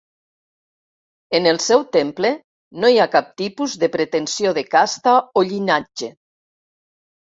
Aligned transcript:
En 1.39 1.49
el 1.51 1.59
seu 1.65 1.83
temple 1.97 2.31
no 2.85 2.91
hi 2.95 2.99
ha 3.03 3.07
cap 3.17 3.29
tipus 3.43 3.75
de 3.85 3.91
pretensió 3.99 4.55
de 4.59 4.67
casta 4.75 5.15
o 5.43 5.49
llinatge. 5.51 6.11